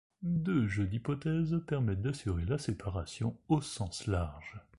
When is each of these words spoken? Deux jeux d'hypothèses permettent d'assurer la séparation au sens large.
Deux 0.23 0.65
jeux 0.65 0.87
d'hypothèses 0.87 1.61
permettent 1.67 2.01
d'assurer 2.01 2.43
la 2.45 2.57
séparation 2.57 3.37
au 3.49 3.61
sens 3.61 4.07
large. 4.07 4.57